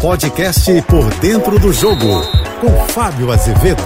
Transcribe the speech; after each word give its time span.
podcast 0.00 0.82
Por 0.82 1.12
Dentro 1.14 1.58
do 1.58 1.72
Jogo, 1.72 2.22
com 2.60 2.70
Fábio 2.88 3.32
Azevedo. 3.32 3.82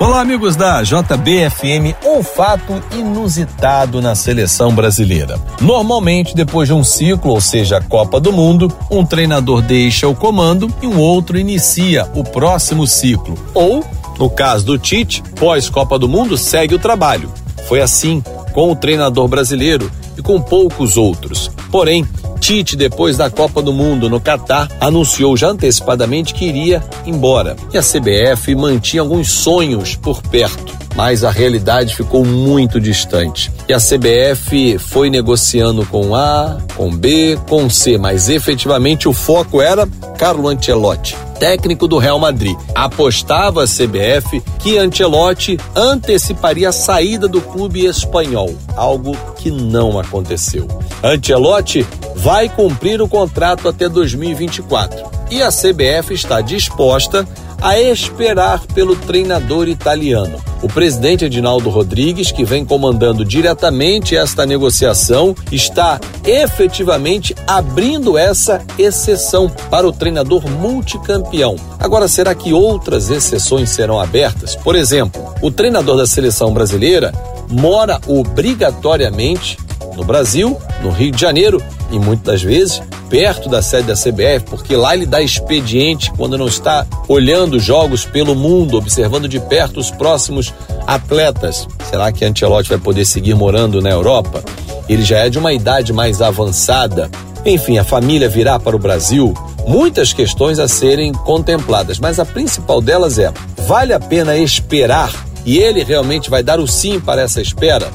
Olá, 0.00 0.20
amigos 0.20 0.56
da 0.56 0.82
JBFM. 0.82 1.94
Um 2.04 2.22
fato 2.22 2.82
inusitado 2.92 4.02
na 4.02 4.14
seleção 4.16 4.74
brasileira. 4.74 5.38
Normalmente, 5.60 6.34
depois 6.34 6.68
de 6.68 6.74
um 6.74 6.82
ciclo, 6.82 7.32
ou 7.32 7.40
seja, 7.40 7.78
a 7.78 7.80
Copa 7.80 8.18
do 8.18 8.32
Mundo, 8.32 8.70
um 8.90 9.04
treinador 9.06 9.62
deixa 9.62 10.08
o 10.08 10.14
comando 10.14 10.72
e 10.82 10.86
um 10.86 10.98
outro 10.98 11.38
inicia 11.38 12.08
o 12.14 12.24
próximo 12.24 12.86
ciclo. 12.86 13.36
Ou, 13.54 13.84
no 14.18 14.28
caso 14.28 14.66
do 14.66 14.78
Tite, 14.78 15.22
pós-Copa 15.38 15.98
do 15.98 16.08
Mundo, 16.08 16.36
segue 16.36 16.74
o 16.74 16.80
trabalho. 16.80 17.32
Foi 17.68 17.80
assim 17.80 18.22
com 18.52 18.72
o 18.72 18.76
treinador 18.76 19.28
brasileiro 19.28 19.90
e 20.18 20.22
com 20.22 20.40
poucos 20.40 20.96
outros. 20.96 21.50
Porém, 21.70 22.06
Tite, 22.44 22.76
depois 22.76 23.16
da 23.16 23.30
Copa 23.30 23.62
do 23.62 23.72
Mundo 23.72 24.06
no 24.06 24.20
Catar, 24.20 24.68
anunciou 24.78 25.34
já 25.34 25.48
antecipadamente 25.48 26.34
que 26.34 26.44
iria 26.44 26.84
embora. 27.06 27.56
E 27.72 27.78
a 27.78 27.80
CBF 27.80 28.54
mantinha 28.54 29.00
alguns 29.00 29.30
sonhos 29.30 29.96
por 29.96 30.20
perto, 30.20 30.76
mas 30.94 31.24
a 31.24 31.30
realidade 31.30 31.96
ficou 31.96 32.22
muito 32.22 32.78
distante. 32.78 33.50
E 33.66 33.72
a 33.72 33.78
CBF 33.78 34.78
foi 34.78 35.08
negociando 35.08 35.86
com 35.86 36.14
A, 36.14 36.58
com 36.76 36.94
B, 36.94 37.38
com 37.48 37.70
C, 37.70 37.96
mas 37.96 38.28
efetivamente 38.28 39.08
o 39.08 39.14
foco 39.14 39.62
era 39.62 39.86
Carlo 40.18 40.46
Ancelotti 40.46 41.16
técnico 41.34 41.86
do 41.86 41.98
Real 41.98 42.18
Madrid. 42.18 42.56
Apostava 42.74 43.64
a 43.64 43.66
CBF 43.66 44.40
que 44.60 44.78
Ancelotti 44.78 45.58
anteciparia 45.76 46.70
a 46.70 46.72
saída 46.72 47.28
do 47.28 47.40
clube 47.40 47.84
espanhol, 47.84 48.54
algo 48.76 49.16
que 49.36 49.50
não 49.50 49.98
aconteceu. 49.98 50.66
Ancelotti 51.02 51.86
vai 52.14 52.48
cumprir 52.48 53.02
o 53.02 53.08
contrato 53.08 53.68
até 53.68 53.88
2024 53.88 55.04
e 55.30 55.42
a 55.42 55.48
CBF 55.48 56.14
está 56.14 56.40
disposta 56.40 57.26
a 57.60 57.80
esperar 57.80 58.60
pelo 58.74 58.94
treinador 58.94 59.68
italiano. 59.68 60.38
O 60.62 60.68
presidente 60.68 61.24
Edinaldo 61.24 61.70
Rodrigues, 61.70 62.30
que 62.30 62.44
vem 62.44 62.64
comandando 62.64 63.24
diretamente 63.24 64.16
esta 64.16 64.44
negociação, 64.44 65.34
está 65.50 65.98
efetivamente 66.26 67.34
abrindo 67.46 68.18
essa 68.18 68.62
exceção 68.78 69.48
para 69.70 69.86
o 69.86 69.92
treinador 69.92 70.46
multicampeão. 70.48 71.56
Agora, 71.78 72.06
será 72.06 72.34
que 72.34 72.52
outras 72.52 73.08
exceções 73.10 73.70
serão 73.70 73.98
abertas? 73.98 74.54
Por 74.56 74.76
exemplo, 74.76 75.34
o 75.40 75.50
treinador 75.50 75.96
da 75.96 76.06
seleção 76.06 76.52
brasileira 76.52 77.12
mora 77.48 77.98
obrigatoriamente 78.06 79.58
no 79.96 80.04
Brasil, 80.04 80.58
no 80.82 80.90
Rio 80.90 81.12
de 81.12 81.20
Janeiro, 81.20 81.62
e 81.94 81.98
muitas 81.98 82.42
vezes 82.42 82.82
perto 83.08 83.48
da 83.48 83.62
sede 83.62 83.86
da 83.86 83.94
CBF, 83.94 84.44
porque 84.50 84.74
lá 84.74 84.94
ele 84.94 85.06
dá 85.06 85.22
expediente 85.22 86.10
quando 86.16 86.36
não 86.36 86.46
está 86.46 86.86
olhando 87.08 87.60
jogos 87.60 88.04
pelo 88.04 88.34
mundo, 88.34 88.76
observando 88.76 89.28
de 89.28 89.38
perto 89.38 89.78
os 89.78 89.90
próximos 89.90 90.52
atletas. 90.86 91.68
Será 91.88 92.10
que 92.10 92.24
Ancelotti 92.24 92.70
vai 92.70 92.78
poder 92.78 93.04
seguir 93.04 93.34
morando 93.34 93.80
na 93.80 93.90
Europa? 93.90 94.42
Ele 94.88 95.04
já 95.04 95.18
é 95.18 95.30
de 95.30 95.38
uma 95.38 95.52
idade 95.52 95.92
mais 95.92 96.20
avançada. 96.20 97.10
Enfim, 97.46 97.78
a 97.78 97.84
família 97.84 98.28
virá 98.28 98.58
para 98.58 98.74
o 98.74 98.78
Brasil. 98.78 99.32
Muitas 99.66 100.12
questões 100.12 100.58
a 100.58 100.66
serem 100.66 101.12
contempladas, 101.12 101.98
mas 101.98 102.18
a 102.18 102.24
principal 102.24 102.80
delas 102.80 103.18
é: 103.18 103.32
vale 103.66 103.92
a 103.92 104.00
pena 104.00 104.36
esperar? 104.36 105.12
E 105.46 105.58
ele 105.58 105.84
realmente 105.84 106.30
vai 106.30 106.42
dar 106.42 106.58
o 106.58 106.66
sim 106.66 106.98
para 106.98 107.22
essa 107.22 107.40
espera? 107.40 107.90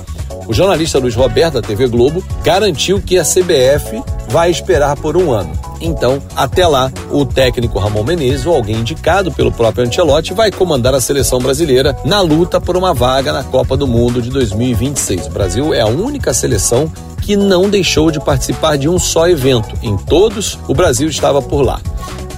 O 0.50 0.54
jornalista 0.54 0.98
Luiz 0.98 1.14
Roberto, 1.14 1.54
da 1.54 1.62
TV 1.62 1.88
Globo, 1.88 2.24
garantiu 2.44 3.00
que 3.00 3.20
a 3.20 3.24
CBF 3.24 4.02
vai 4.30 4.50
esperar 4.50 4.96
por 4.96 5.16
um 5.16 5.32
ano. 5.32 5.52
Então, 5.80 6.20
até 6.36 6.66
lá, 6.66 6.92
o 7.12 7.24
técnico 7.24 7.78
Ramon 7.78 8.04
Menezes, 8.04 8.48
ou 8.48 8.56
alguém 8.56 8.78
indicado 8.78 9.32
pelo 9.32 9.52
próprio 9.52 9.86
Ancelotti, 9.86 10.34
vai 10.34 10.52
comandar 10.52 10.96
a 10.96 11.00
seleção 11.00 11.38
brasileira 11.38 11.96
na 12.04 12.20
luta 12.20 12.60
por 12.60 12.76
uma 12.76 12.96
vaga 12.96 13.32
na 13.32 13.44
Copa 13.44 13.78
do 13.78 13.86
Mundo 13.86 14.24
de 14.24 14.32
2026. 14.32 15.28
O 15.28 15.30
Brasil 15.30 15.72
é 15.72 15.82
a 15.82 15.88
única 15.88 16.34
seleção 16.34 16.92
que 17.22 17.38
não 17.38 17.70
deixou 17.70 18.10
de 18.10 18.20
participar 18.20 18.76
de 18.76 18.90
um 18.90 18.98
só 18.98 19.30
evento. 19.30 19.76
Em 19.84 19.96
todos, 19.98 20.58
o 20.68 20.74
Brasil 20.74 21.08
estava 21.08 21.44
por 21.44 21.62
lá. 21.62 21.80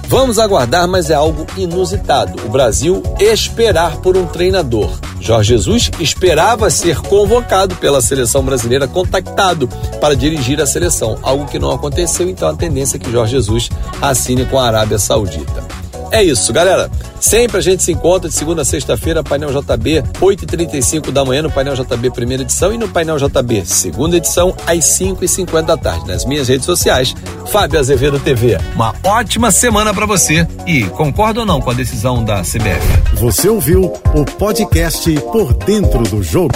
Vamos 0.06 0.38
aguardar, 0.38 0.86
mas 0.86 1.08
é 1.08 1.14
algo 1.14 1.46
inusitado. 1.56 2.44
O 2.44 2.50
Brasil 2.50 3.02
esperar 3.18 3.96
por 4.02 4.18
um 4.18 4.26
treinador. 4.26 4.90
Jorge 5.22 5.50
Jesus 5.50 5.88
esperava 6.00 6.68
ser 6.68 6.98
convocado 6.98 7.76
pela 7.76 8.00
seleção 8.00 8.42
brasileira, 8.42 8.88
contactado 8.88 9.68
para 10.00 10.16
dirigir 10.16 10.60
a 10.60 10.66
seleção, 10.66 11.16
algo 11.22 11.46
que 11.46 11.60
não 11.60 11.70
aconteceu, 11.70 12.28
então 12.28 12.48
a 12.48 12.54
tendência 12.54 12.96
é 12.96 12.98
que 12.98 13.10
Jorge 13.10 13.32
Jesus 13.32 13.70
assine 14.00 14.44
com 14.44 14.58
a 14.58 14.66
Arábia 14.66 14.98
Saudita. 14.98 15.81
É 16.12 16.22
isso, 16.22 16.52
galera. 16.52 16.90
Sempre 17.18 17.56
a 17.56 17.60
gente 17.60 17.82
se 17.82 17.90
encontra 17.90 18.28
de 18.28 18.34
segunda 18.34 18.60
a 18.60 18.64
sexta-feira, 18.64 19.24
painel 19.24 19.48
JB, 19.50 20.02
8h35 20.20 21.10
da 21.10 21.24
manhã 21.24 21.40
no 21.40 21.50
painel 21.50 21.74
JB 21.74 22.10
primeira 22.10 22.42
edição 22.42 22.72
e 22.72 22.76
no 22.76 22.86
painel 22.86 23.16
JB 23.16 23.64
segunda 23.64 24.18
edição, 24.18 24.54
às 24.66 24.84
5h50 24.84 25.62
da 25.62 25.76
tarde. 25.76 26.06
Nas 26.06 26.26
minhas 26.26 26.48
redes 26.48 26.66
sociais, 26.66 27.14
Fábio 27.46 27.80
Azevedo 27.80 28.20
TV. 28.20 28.58
Uma 28.74 28.94
ótima 29.02 29.50
semana 29.50 29.94
para 29.94 30.04
você. 30.04 30.46
E 30.66 30.84
concorda 30.84 31.40
ou 31.40 31.46
não 31.46 31.62
com 31.62 31.70
a 31.70 31.74
decisão 31.74 32.22
da 32.22 32.42
CBF? 32.42 33.14
Você 33.14 33.48
ouviu 33.48 33.92
o 34.14 34.24
podcast 34.24 35.10
Por 35.32 35.54
Dentro 35.54 36.02
do 36.02 36.22
Jogo. 36.22 36.52